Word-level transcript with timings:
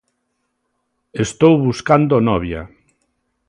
Estou 1.25 1.53
buscando 1.67 2.15
novia 2.29 2.61